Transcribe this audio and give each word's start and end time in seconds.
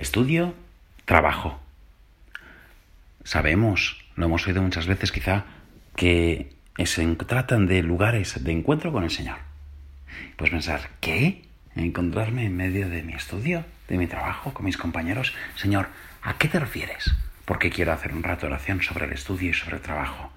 Estudio, 0.00 0.54
trabajo. 1.04 1.60
Sabemos, 3.22 4.02
lo 4.16 4.24
hemos 4.24 4.46
oído 4.46 4.62
muchas 4.62 4.86
veces 4.86 5.12
quizá, 5.12 5.44
que 5.94 6.56
se 6.86 7.06
tratan 7.16 7.66
de 7.66 7.82
lugares 7.82 8.42
de 8.42 8.50
encuentro 8.50 8.92
con 8.92 9.04
el 9.04 9.10
Señor. 9.10 9.36
Pues 10.36 10.50
pensar, 10.50 10.88
¿qué? 11.00 11.44
Encontrarme 11.76 12.46
en 12.46 12.56
medio 12.56 12.88
de 12.88 13.02
mi 13.02 13.12
estudio, 13.12 13.66
de 13.88 13.98
mi 13.98 14.06
trabajo, 14.06 14.54
con 14.54 14.64
mis 14.64 14.78
compañeros. 14.78 15.34
Señor, 15.54 15.88
¿a 16.22 16.38
qué 16.38 16.48
te 16.48 16.58
refieres? 16.58 17.14
Porque 17.44 17.68
quiero 17.68 17.92
hacer 17.92 18.14
un 18.14 18.22
rato 18.22 18.46
de 18.46 18.54
oración 18.54 18.80
sobre 18.80 19.04
el 19.04 19.12
estudio 19.12 19.50
y 19.50 19.54
sobre 19.54 19.76
el 19.76 19.82
trabajo. 19.82 20.32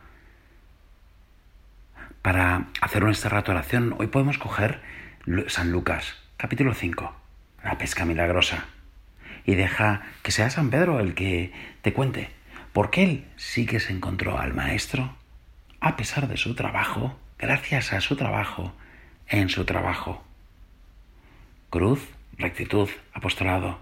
Para 2.21 2.68
hacer 2.82 3.02
este 3.07 3.30
rato 3.30 3.54
de 3.54 3.59
oración, 3.59 3.95
hoy 3.98 4.07
podemos 4.07 4.38
coger 4.38 4.82
San 5.48 5.71
Lucas, 5.71 6.18
capítulo 6.36 6.73
5, 6.73 7.16
la 7.64 7.77
pesca 7.77 8.04
milagrosa 8.04 8.66
y 9.46 9.55
deja 9.55 10.02
que 10.21 10.32
sea 10.32 10.50
San 10.50 10.70
Pedro 10.70 11.00
el 11.00 11.14
que 11.14 11.51
te 11.82 11.93
cuente, 11.93 12.29
porque 12.71 13.04
él 13.04 13.25
sí 13.36 13.65
que 13.65 13.79
se 13.79 13.93
encontró 13.93 14.39
al 14.39 14.54
Maestro, 14.54 15.15
a 15.79 15.96
pesar 15.96 16.28
de 16.28 16.38
su 16.38 16.56
trabajo, 16.56 17.18
gracias 17.38 17.93
a 17.93 18.01
su 18.01 18.15
trabajo, 18.15 18.74
en 19.28 19.50
su 19.50 19.65
trabajo. 19.65 20.24
Cruz, 21.70 22.07
rectitud, 22.37 22.89
apostolado. 23.14 23.79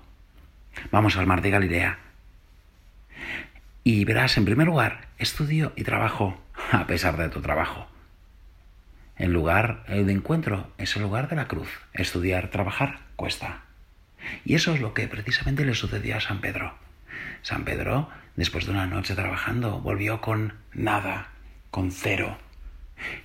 Vamos 0.92 1.18
al 1.18 1.28
mar 1.28 1.42
de 1.42 1.52
Galilea. 1.52 2.00
Y 3.84 4.06
verás, 4.06 4.38
en 4.38 4.46
primer 4.46 4.68
lugar, 4.68 5.08
estudio 5.18 5.74
y 5.76 5.84
trabajo, 5.84 6.40
a 6.72 6.88
pesar 6.88 7.18
de 7.18 7.30
tu 7.30 7.42
trabajo. 7.42 7.88
El 9.16 9.34
lugar 9.34 9.86
de 9.86 10.12
encuentro 10.12 10.72
es 10.78 10.96
el 10.96 11.04
lugar 11.04 11.30
de 11.30 11.36
la 11.36 11.48
cruz. 11.48 11.70
Estudiar, 11.94 12.50
trabajar, 12.50 13.02
cuesta. 13.16 13.62
Y 14.46 14.56
eso 14.56 14.74
es 14.74 14.82
lo 14.82 14.94
que 14.94 15.08
precisamente 15.08 15.66
le 15.66 15.74
sucedió 15.74 16.18
a 16.18 16.22
San 16.22 16.42
Pedro. 16.42 16.76
San 17.42 17.66
Pedro, 17.66 18.10
después 18.36 18.66
de 18.66 18.72
una 18.72 18.86
noche 18.86 19.16
trabajando, 19.16 19.80
volvió 19.80 20.22
con 20.22 20.54
nada, 20.74 21.30
con 21.70 21.92
cero. 21.92 22.38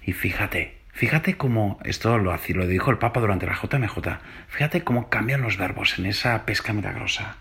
Y 0.03 0.13
fíjate, 0.13 0.79
fíjate 0.93 1.37
cómo, 1.37 1.79
esto 1.85 2.19
lo, 2.19 2.35
lo 2.35 2.67
dijo 2.67 2.91
el 2.91 2.99
Papa 2.99 3.21
durante 3.21 3.47
la 3.47 3.55
JMJ, 3.55 4.19
fíjate 4.49 4.85
cómo 4.85 5.09
cambian 5.11 5.43
los 5.43 5.59
verbos 5.59 5.99
en 5.99 6.07
esa 6.07 6.45
pesca 6.47 6.73
milagrosa. 6.73 7.37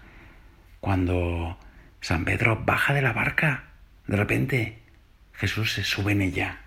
Cuando 0.80 1.58
San 2.02 2.26
Pedro 2.26 2.62
baja 2.66 2.94
de 2.94 3.02
la 3.02 3.14
barca, 3.14 3.64
de 4.08 4.18
repente 4.18 4.80
Jesús 5.34 5.74
se 5.74 5.84
sube 5.84 6.12
en 6.12 6.22
ella. 6.22 6.60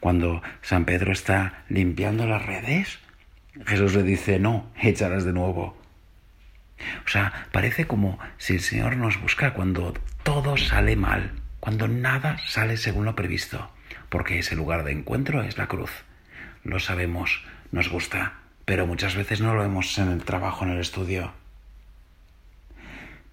Cuando 0.00 0.42
San 0.62 0.84
Pedro 0.84 1.12
está 1.12 1.64
limpiando 1.68 2.26
las 2.26 2.44
redes, 2.44 2.98
Jesús 3.66 3.94
le 3.94 4.02
dice, 4.02 4.38
no, 4.38 4.70
échalas 4.80 5.24
de 5.24 5.32
nuevo. 5.32 5.76
O 7.04 7.08
sea, 7.08 7.46
parece 7.52 7.86
como 7.86 8.18
si 8.38 8.54
el 8.54 8.60
Señor 8.60 8.96
nos 8.96 9.20
busca 9.20 9.54
cuando 9.54 9.94
todo 10.22 10.56
sale 10.56 10.96
mal, 10.96 11.32
cuando 11.60 11.88
nada 11.88 12.38
sale 12.46 12.76
según 12.76 13.04
lo 13.04 13.14
previsto, 13.14 13.70
porque 14.08 14.38
ese 14.38 14.56
lugar 14.56 14.84
de 14.84 14.92
encuentro 14.92 15.42
es 15.42 15.58
la 15.58 15.66
cruz. 15.66 16.04
Lo 16.62 16.80
sabemos, 16.80 17.44
nos 17.72 17.88
gusta, 17.88 18.34
pero 18.64 18.86
muchas 18.86 19.14
veces 19.14 19.40
no 19.40 19.54
lo 19.54 19.62
vemos 19.62 19.98
en 19.98 20.10
el 20.10 20.24
trabajo, 20.24 20.64
en 20.64 20.72
el 20.72 20.80
estudio. 20.80 21.32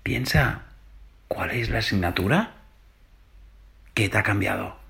Piensa, 0.04 0.64
¿cuál 1.28 1.52
es 1.52 1.70
la 1.70 1.80
asignatura? 1.80 2.56
¿Qué 3.94 4.10
te 4.10 4.18
ha 4.18 4.24
cambiado? 4.24 4.81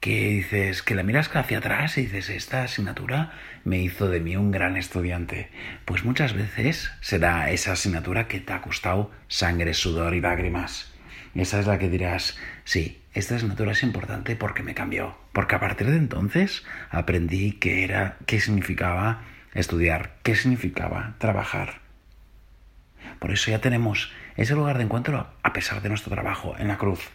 Que 0.00 0.30
dices, 0.30 0.82
que 0.82 0.94
la 0.94 1.02
miras 1.02 1.30
hacia 1.34 1.58
atrás 1.58 1.98
y 1.98 2.02
dices, 2.02 2.30
esta 2.30 2.62
asignatura 2.62 3.32
me 3.64 3.78
hizo 3.78 4.08
de 4.08 4.20
mí 4.20 4.34
un 4.34 4.50
gran 4.50 4.78
estudiante. 4.78 5.50
Pues 5.84 6.04
muchas 6.04 6.32
veces 6.32 6.90
será 7.02 7.50
esa 7.50 7.72
asignatura 7.72 8.26
que 8.26 8.40
te 8.40 8.54
ha 8.54 8.62
costado 8.62 9.10
sangre, 9.28 9.74
sudor 9.74 10.14
y 10.14 10.22
lágrimas. 10.22 10.90
Esa 11.34 11.60
es 11.60 11.66
la 11.66 11.78
que 11.78 11.90
dirás, 11.90 12.38
sí, 12.64 13.02
esta 13.12 13.36
asignatura 13.36 13.72
es 13.72 13.82
importante 13.82 14.36
porque 14.36 14.62
me 14.62 14.74
cambió. 14.74 15.16
Porque 15.32 15.54
a 15.54 15.60
partir 15.60 15.88
de 15.88 15.98
entonces 15.98 16.64
aprendí 16.90 17.52
qué 17.52 17.84
era, 17.84 18.16
qué 18.26 18.40
significaba 18.40 19.22
estudiar, 19.52 20.16
qué 20.22 20.34
significaba 20.34 21.14
trabajar. 21.18 21.80
Por 23.18 23.32
eso 23.32 23.50
ya 23.50 23.60
tenemos 23.60 24.12
ese 24.36 24.54
lugar 24.54 24.78
de 24.78 24.84
encuentro 24.84 25.30
a 25.42 25.52
pesar 25.52 25.82
de 25.82 25.90
nuestro 25.90 26.10
trabajo 26.10 26.54
en 26.58 26.68
la 26.68 26.78
cruz. 26.78 27.10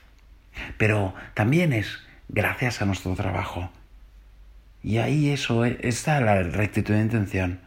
Pero 0.78 1.16
también 1.34 1.74
es 1.74 2.05
gracias 2.30 2.82
a 2.82 2.86
nuestro 2.86 3.14
trabajo. 3.16 3.72
Y 4.84 4.98
ahí 4.98 5.30
eso 5.32 5.66
está 5.66 6.22
la 6.22 6.44
rectitud 6.44 6.94
de 6.94 7.02
intención. 7.02 7.60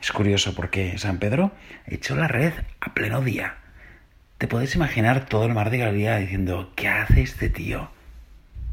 Es 0.00 0.12
curioso 0.12 0.54
porque 0.54 0.98
San 0.98 1.18
Pedro 1.18 1.52
echó 1.86 2.16
la 2.16 2.28
red 2.28 2.52
a 2.80 2.94
pleno 2.94 3.20
día. 3.20 3.56
Te 4.38 4.48
puedes 4.48 4.74
imaginar 4.74 5.26
todo 5.26 5.44
el 5.46 5.54
mar 5.54 5.70
de 5.70 5.78
Galilea 5.78 6.18
diciendo, 6.18 6.72
¿qué 6.76 6.88
hace 6.88 7.22
este 7.22 7.48
tío? 7.48 7.90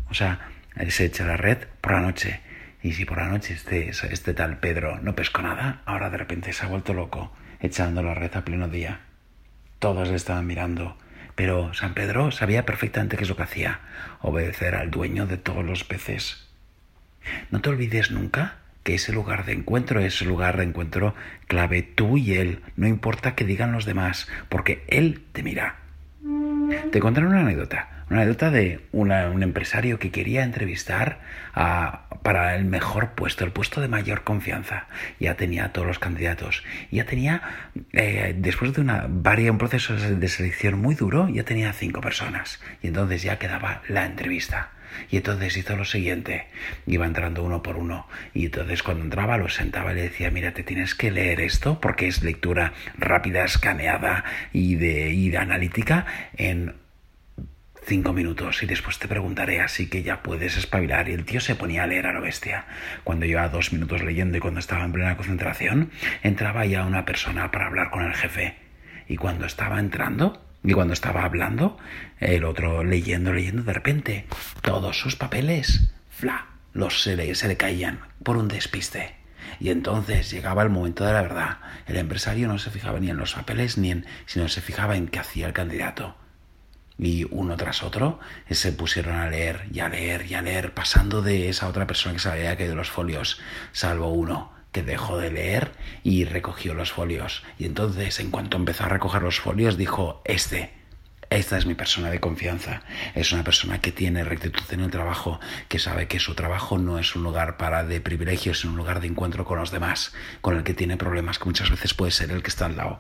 O 0.10 0.14
sea, 0.14 0.48
se 0.90 1.06
echa 1.06 1.26
la 1.26 1.38
red 1.38 1.68
por 1.82 1.94
la 1.94 2.02
noche. 2.02 2.42
Y 2.82 2.94
si 2.94 3.06
por 3.06 3.18
la 3.18 3.28
noche 3.28 3.54
este, 3.54 3.90
este 3.90 4.34
tal 4.34 4.60
Pedro 4.60 5.00
no 5.02 5.16
pescó 5.16 5.42
nada, 5.42 5.82
ahora 5.86 6.10
de 6.10 6.18
repente 6.18 6.54
se 6.54 6.66
ha 6.66 6.70
vuelto 6.70 6.94
loco 6.94 7.32
echando 7.60 8.04
la 8.04 8.14
red 8.14 8.36
a 8.36 8.46
pleno 8.46 8.68
día. 8.68 9.02
Todos 9.80 10.08
le 10.10 10.16
estaban 10.16 10.46
mirando 10.46 10.98
pero 11.36 11.74
San 11.74 11.94
Pedro 11.94 12.32
sabía 12.32 12.66
perfectamente 12.66 13.18
qué 13.18 13.24
es 13.24 13.30
lo 13.30 13.36
que 13.36 13.44
hacía, 13.44 13.82
obedecer 14.22 14.76
al 14.76 14.92
dueño 14.92 15.26
de 15.28 15.38
todos 15.38 15.64
los 15.64 15.84
peces. 15.84 16.48
No 17.52 17.62
te 17.62 17.70
olvides 17.70 18.12
nunca 18.12 18.58
que 18.84 18.96
ese 18.96 19.12
lugar 19.12 19.46
de 19.46 19.54
encuentro 19.54 20.00
es 20.00 20.22
el 20.22 20.28
lugar 20.28 20.58
de 20.58 20.64
encuentro 20.64 21.16
clave 21.48 21.82
tú 21.82 22.18
y 22.18 22.36
él, 22.36 22.62
no 22.76 22.88
importa 22.88 23.36
que 23.36 23.44
digan 23.44 23.72
los 23.72 23.86
demás, 23.86 24.28
porque 24.48 24.84
él 24.88 25.24
te 25.32 25.42
mira. 25.42 25.85
Te 26.92 27.00
contaré 27.00 27.28
una 27.28 27.42
anécdota. 27.42 27.90
Una 28.10 28.22
anécdota 28.22 28.52
de 28.52 28.82
un 28.92 29.12
empresario 29.44 30.00
que 30.00 30.12
quería 30.12 30.44
entrevistar 30.44 31.20
para 31.54 32.56
el 32.56 32.66
mejor 32.66 33.12
puesto, 33.12 33.44
el 33.44 33.52
puesto 33.52 33.82
de 33.82 33.88
mayor 33.88 34.24
confianza. 34.24 34.88
Ya 35.20 35.36
tenía 35.36 35.72
todos 35.74 35.88
los 35.88 36.00
candidatos. 36.00 36.64
Ya 36.92 37.06
tenía, 37.06 37.42
eh, 37.94 38.36
después 38.38 38.74
de 38.74 38.82
una, 38.82 39.06
un 39.06 39.58
proceso 39.58 39.96
de 39.96 40.28
selección 40.28 40.80
muy 40.80 40.96
duro, 40.96 41.28
ya 41.30 41.44
tenía 41.44 41.74
cinco 41.74 42.02
personas. 42.02 42.62
Y 42.82 42.88
entonces 42.88 43.24
ya 43.24 43.38
quedaba 43.38 43.82
la 43.88 44.06
entrevista. 44.06 44.72
Y 45.10 45.18
entonces 45.18 45.58
hizo 45.58 45.76
lo 45.76 45.86
siguiente, 45.86 46.48
iba 46.88 47.06
entrando 47.06 47.44
uno 47.44 47.64
por 47.64 47.78
uno, 47.78 48.08
y 48.34 48.46
entonces 48.46 48.84
cuando 48.84 49.04
entraba 49.04 49.38
lo 49.38 49.50
sentaba 49.50 49.92
y 49.92 49.96
le 49.96 50.02
decía, 50.04 50.32
mira, 50.32 50.54
te 50.54 50.64
tienes 50.64 50.96
que 50.96 51.12
leer 51.12 51.40
esto 51.40 51.80
porque 51.80 52.08
es 52.08 52.24
lectura 52.24 52.74
rápida, 52.98 53.44
escaneada 53.44 54.24
y 54.54 54.76
de, 54.76 55.12
y 55.12 55.30
de 55.30 55.38
analítica 55.38 56.06
en 56.38 56.76
cinco 57.86 58.14
minutos 58.14 58.64
y 58.64 58.66
después 58.66 58.98
te 59.00 59.08
preguntaré, 59.08 59.62
así 59.62 59.88
que 59.88 60.04
ya 60.04 60.24
puedes 60.24 60.58
espabilar. 60.58 61.08
Y 61.08 61.14
el 61.14 61.26
tío 61.26 61.40
se 61.40 61.56
ponía 61.56 61.84
a 61.84 61.88
leer 61.88 62.08
a 62.08 62.14
lo 62.14 62.22
bestia. 62.22 62.66
Cuando 63.04 63.26
llevaba 63.26 63.50
dos 63.50 63.72
minutos 63.74 64.04
leyendo 64.04 64.38
y 64.38 64.40
cuando 64.40 64.60
estaba 64.60 64.86
en 64.86 64.92
plena 64.92 65.18
concentración, 65.18 65.92
entraba 66.24 66.66
ya 66.66 66.86
una 66.86 67.06
persona 67.06 67.52
para 67.52 67.68
hablar 67.68 67.92
con 67.92 68.04
el 68.04 68.16
jefe. 68.16 68.56
Y 69.08 69.18
cuando 69.18 69.46
estaba 69.46 69.80
entrando, 69.80 70.42
y 70.66 70.74
cuando 70.74 70.94
estaba 70.94 71.24
hablando, 71.24 71.78
el 72.20 72.44
otro 72.44 72.84
leyendo, 72.84 73.32
leyendo, 73.32 73.64
de 73.64 73.74
repente, 73.74 74.26
todos 74.62 75.00
sus 75.00 75.16
papeles, 75.16 75.90
fla, 76.10 76.48
los 76.74 77.02
se 77.02 77.16
le, 77.16 77.36
se 77.36 77.48
le 77.48 77.58
caían 77.58 78.00
por 78.24 78.38
un 78.38 78.48
despiste. 78.48 79.16
Y 79.60 79.70
entonces 79.70 80.32
llegaba 80.32 80.64
el 80.64 80.70
momento 80.70 81.06
de 81.06 81.14
la 81.14 81.22
verdad. 81.22 81.58
El 81.86 81.98
empresario 81.98 82.48
no 82.48 82.58
se 82.58 82.72
fijaba 82.72 83.00
ni 83.00 83.10
en 83.10 83.18
los 83.18 83.36
papeles, 83.36 83.78
ni 83.78 83.92
en, 83.92 84.06
sino 84.26 84.48
se 84.50 84.62
fijaba 84.62 84.98
en 84.98 85.08
qué 85.08 85.20
hacía 85.20 85.48
el 85.48 85.54
candidato 85.54 86.16
y 86.98 87.26
uno 87.30 87.58
tras 87.58 87.84
otro 87.84 88.20
se 88.50 88.72
pusieron 88.72 89.16
a 89.16 89.30
leer 89.30 89.68
y 89.72 89.80
a 89.82 89.90
leer 89.90 90.26
y 90.30 90.36
a 90.36 90.42
leer, 90.42 90.74
pasando 90.74 91.22
de 91.22 91.50
esa 91.50 91.68
otra 91.68 91.88
persona 91.88 92.14
que 92.14 92.22
se 92.22 92.30
había 92.30 92.56
caído 92.56 92.76
los 92.76 92.90
folios, 92.90 93.42
salvo 93.74 94.08
uno 94.10 94.55
que 94.76 94.84
dejó 94.84 95.18
de 95.18 95.32
leer 95.32 95.72
y 96.04 96.26
recogió 96.26 96.74
los 96.74 96.92
folios. 96.92 97.44
Y 97.58 97.64
entonces, 97.64 98.20
en 98.20 98.30
cuanto 98.30 98.58
empezó 98.58 98.84
a 98.84 98.90
recoger 98.90 99.22
los 99.22 99.40
folios, 99.40 99.78
dijo, 99.78 100.22
este, 100.26 100.74
esta 101.30 101.58
es 101.58 101.66
mi 101.66 101.76
persona 101.76 102.10
de 102.10 102.20
confianza. 102.20 102.82
Es 103.14 103.32
una 103.32 103.46
persona 103.46 103.80
que 103.80 103.94
tiene 103.94 104.26
rectitud 104.26 104.66
en 104.72 104.82
el 104.82 104.92
trabajo, 104.92 105.40
que 105.70 105.80
sabe 105.80 106.10
que 106.10 106.20
su 106.20 106.36
trabajo 106.36 106.78
no 106.78 107.00
es 107.00 107.16
un 107.16 107.24
lugar 107.24 107.56
para 107.56 107.86
de 107.86 108.02
privilegios, 108.02 108.60
sino 108.60 108.74
un 108.74 108.78
lugar 108.78 109.00
de 109.00 109.08
encuentro 109.08 109.46
con 109.46 109.60
los 109.60 109.72
demás, 109.72 110.14
con 110.42 110.58
el 110.58 110.66
que 110.66 110.74
tiene 110.74 110.98
problemas 110.98 111.40
que 111.40 111.46
muchas 111.46 111.70
veces 111.70 111.94
puede 111.94 112.12
ser 112.12 112.32
el 112.32 112.44
que 112.44 112.50
está 112.50 112.66
al 112.66 112.76
lado. 112.76 113.00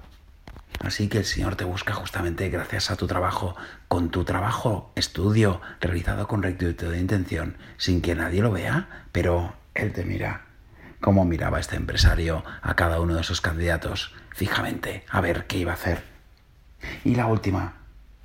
Así 0.79 1.09
que 1.09 1.17
el 1.17 1.25
Señor 1.25 1.57
te 1.57 1.65
busca 1.65 1.93
justamente 1.93 2.47
gracias 2.47 2.89
a 2.89 2.95
tu 2.95 3.05
trabajo, 3.05 3.57
con 3.89 4.11
tu 4.11 4.23
trabajo, 4.23 4.93
estudio, 4.95 5.59
realizado 5.81 6.25
con 6.25 6.41
rectitud 6.41 6.89
de 6.89 6.99
intención, 6.99 7.57
sin 7.75 8.01
que 8.01 8.15
nadie 8.15 8.41
lo 8.41 8.53
vea, 8.53 9.07
pero 9.11 9.53
Él 9.73 9.91
te 9.91 10.05
mira. 10.05 10.44
Como 11.05 11.23
miraba 11.23 11.59
este 11.59 11.75
empresario 11.75 12.43
a 12.63 12.75
cada 12.75 12.99
uno 12.99 13.13
de 13.13 13.21
sus 13.21 13.39
candidatos, 13.39 14.15
fijamente, 14.31 15.05
a 15.07 15.21
ver 15.21 15.45
qué 15.45 15.59
iba 15.59 15.69
a 15.71 15.75
hacer. 15.75 16.01
Y 17.03 17.13
la 17.13 17.27
última, 17.27 17.75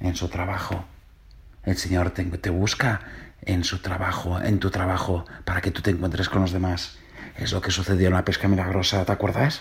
en 0.01 0.17
su 0.17 0.29
trabajo. 0.29 0.87
El 1.63 1.77
Señor 1.77 2.13
te, 2.13 2.25
te 2.25 2.49
busca 2.49 3.03
en 3.43 3.65
su 3.65 3.81
trabajo, 3.81 4.41
en 4.41 4.61
tu 4.61 4.71
trabajo, 4.71 5.27
para 5.45 5.61
que 5.61 5.71
tú 5.71 5.83
te 5.83 5.91
encuentres 5.91 6.31
con 6.31 6.41
los 6.41 6.53
demás. 6.53 6.97
Es 7.37 7.53
lo 7.53 7.61
que 7.61 7.71
sucedió 7.71 8.09
en 8.09 8.15
la 8.15 8.25
pesca 8.25 8.49
milagrosa, 8.49 9.05
¿te 9.05 9.13
acuerdas? 9.13 9.61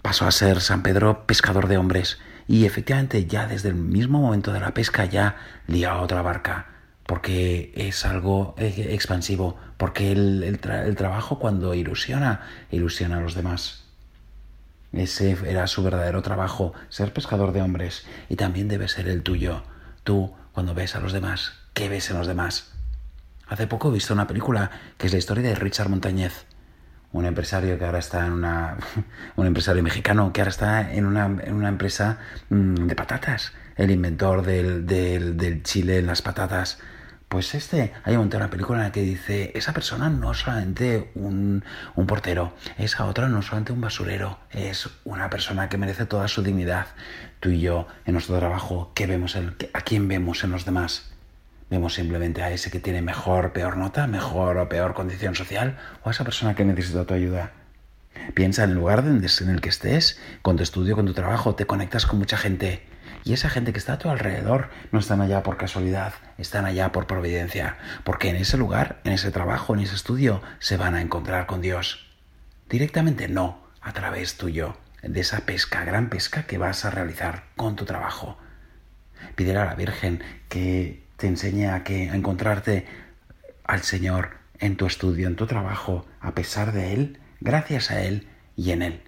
pasó 0.00 0.26
a 0.26 0.30
ser 0.30 0.60
San 0.60 0.84
Pedro 0.84 1.26
pescador 1.26 1.66
de 1.66 1.76
hombres. 1.76 2.20
Y 2.46 2.66
efectivamente 2.66 3.26
ya 3.26 3.48
desde 3.48 3.70
el 3.70 3.74
mismo 3.74 4.20
momento 4.20 4.52
de 4.52 4.60
la 4.60 4.74
pesca 4.74 5.06
ya 5.06 5.34
lía 5.66 5.90
a 5.90 6.02
otra 6.02 6.22
barca, 6.22 6.66
porque 7.08 7.72
es 7.74 8.04
algo 8.04 8.54
eh, 8.58 8.90
expansivo, 8.90 9.56
porque 9.78 10.12
el, 10.12 10.42
el 10.42 10.94
trabajo 10.94 11.38
cuando 11.38 11.72
ilusiona, 11.72 12.42
ilusiona 12.70 13.16
a 13.16 13.20
los 13.22 13.34
demás. 13.34 13.84
Ese 14.92 15.38
era 15.46 15.66
su 15.68 15.82
verdadero 15.82 16.20
trabajo, 16.20 16.74
ser 16.90 17.14
pescador 17.14 17.52
de 17.52 17.62
hombres, 17.62 18.04
y 18.28 18.36
también 18.36 18.68
debe 18.68 18.88
ser 18.88 19.08
el 19.08 19.22
tuyo. 19.22 19.62
Tú, 20.04 20.34
cuando 20.52 20.74
ves 20.74 20.96
a 20.96 21.00
los 21.00 21.14
demás, 21.14 21.54
¿qué 21.72 21.88
ves 21.88 22.10
en 22.10 22.18
los 22.18 22.26
demás? 22.26 22.72
Hace 23.46 23.66
poco 23.66 23.88
he 23.88 23.94
visto 23.94 24.12
una 24.12 24.26
película 24.26 24.70
que 24.98 25.06
es 25.06 25.12
la 25.14 25.18
historia 25.18 25.48
de 25.48 25.54
Richard 25.54 25.88
Montañez, 25.88 26.44
un 27.12 27.24
empresario 27.24 27.78
que 27.78 27.86
ahora 27.86 28.00
está 28.00 28.26
en 28.26 28.34
una. 28.34 28.76
un 29.36 29.46
empresario 29.46 29.82
mexicano 29.82 30.30
que 30.34 30.42
ahora 30.42 30.50
está 30.50 30.92
en 30.92 31.06
una, 31.06 31.24
en 31.24 31.54
una 31.54 31.70
empresa 31.70 32.18
mm, 32.50 32.86
de 32.86 32.94
patatas, 32.94 33.52
el 33.76 33.90
inventor 33.90 34.42
del, 34.42 34.84
del, 34.84 35.38
del 35.38 35.62
chile 35.62 35.96
en 35.96 36.06
las 36.06 36.20
patatas. 36.20 36.78
Pues 37.28 37.54
este, 37.54 37.92
hay 38.04 38.14
un 38.14 38.20
momento 38.20 38.38
en 38.38 38.42
la 38.42 38.50
película 38.50 38.78
en 38.78 38.84
la 38.84 38.92
que 38.92 39.02
dice, 39.02 39.52
esa 39.54 39.74
persona 39.74 40.08
no 40.08 40.32
es 40.32 40.38
solamente 40.38 41.10
un, 41.14 41.62
un, 41.94 42.06
portero, 42.06 42.54
esa 42.78 43.04
otra 43.04 43.28
no 43.28 43.40
es 43.40 43.46
solamente 43.46 43.72
un 43.72 43.82
basurero, 43.82 44.38
es 44.50 44.88
una 45.04 45.28
persona 45.28 45.68
que 45.68 45.76
merece 45.76 46.06
toda 46.06 46.26
su 46.28 46.42
dignidad. 46.42 46.86
Tú 47.40 47.50
y 47.50 47.60
yo, 47.60 47.86
en 48.06 48.14
nuestro 48.14 48.38
trabajo, 48.38 48.92
¿qué 48.94 49.06
vemos 49.06 49.36
¿a 49.36 49.80
quién 49.82 50.08
vemos 50.08 50.42
en 50.42 50.52
los 50.52 50.64
demás? 50.64 51.10
¿Vemos 51.68 51.94
simplemente 51.94 52.42
a 52.42 52.50
ese 52.50 52.70
que 52.70 52.80
tiene 52.80 53.02
mejor, 53.02 53.52
peor 53.52 53.76
nota, 53.76 54.06
mejor 54.06 54.56
o 54.56 54.70
peor 54.70 54.94
condición 54.94 55.34
social, 55.34 55.76
o 56.02 56.08
a 56.08 56.12
esa 56.12 56.24
persona 56.24 56.54
que 56.54 56.64
necesita 56.64 57.04
tu 57.04 57.12
ayuda? 57.12 57.52
Piensa 58.32 58.64
en 58.64 58.70
el 58.70 58.76
lugar 58.76 59.00
en 59.00 59.22
el 59.22 59.60
que 59.60 59.68
estés, 59.68 60.18
con 60.40 60.56
tu 60.56 60.62
estudio, 60.62 60.96
con 60.96 61.04
tu 61.04 61.12
trabajo, 61.12 61.54
te 61.54 61.66
conectas 61.66 62.06
con 62.06 62.18
mucha 62.18 62.38
gente 62.38 62.86
y 63.28 63.34
esa 63.34 63.50
gente 63.50 63.74
que 63.74 63.78
está 63.78 63.92
a 63.92 63.98
tu 63.98 64.08
alrededor 64.08 64.70
no 64.90 64.98
están 64.98 65.20
allá 65.20 65.42
por 65.42 65.58
casualidad, 65.58 66.14
están 66.38 66.64
allá 66.64 66.92
por 66.92 67.06
providencia, 67.06 67.76
porque 68.02 68.30
en 68.30 68.36
ese 68.36 68.56
lugar, 68.56 69.02
en 69.04 69.12
ese 69.12 69.30
trabajo, 69.30 69.74
en 69.74 69.80
ese 69.80 69.96
estudio, 69.96 70.40
se 70.60 70.78
van 70.78 70.94
a 70.94 71.02
encontrar 71.02 71.44
con 71.44 71.60
Dios. 71.60 72.06
Directamente 72.70 73.28
no, 73.28 73.60
a 73.82 73.92
través 73.92 74.38
tuyo, 74.38 74.78
de 75.02 75.20
esa 75.20 75.40
pesca, 75.40 75.84
gran 75.84 76.08
pesca 76.08 76.44
que 76.44 76.56
vas 76.56 76.86
a 76.86 76.90
realizar 76.90 77.44
con 77.54 77.76
tu 77.76 77.84
trabajo. 77.84 78.38
Pídele 79.34 79.58
a 79.58 79.66
la 79.66 79.74
Virgen 79.74 80.22
que 80.48 81.04
te 81.18 81.26
enseñe 81.26 81.66
a, 81.66 81.84
que, 81.84 82.08
a 82.08 82.14
encontrarte 82.14 82.86
al 83.64 83.82
Señor 83.82 84.38
en 84.58 84.78
tu 84.78 84.86
estudio, 84.86 85.28
en 85.28 85.36
tu 85.36 85.46
trabajo, 85.46 86.06
a 86.22 86.34
pesar 86.34 86.72
de 86.72 86.94
Él, 86.94 87.20
gracias 87.40 87.90
a 87.90 88.00
Él 88.00 88.26
y 88.56 88.70
en 88.70 88.80
Él. 88.80 89.02